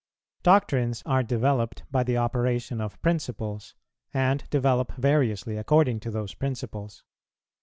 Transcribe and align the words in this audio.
Doctrines 0.41 1.03
are 1.05 1.21
developed 1.21 1.83
by 1.91 2.01
the 2.03 2.17
operation 2.17 2.81
of 2.81 2.99
principles, 3.03 3.75
and 4.11 4.49
develope 4.49 4.91
variously 4.93 5.57
according 5.57 5.99
to 5.99 6.09
those 6.09 6.33
principles. 6.33 7.03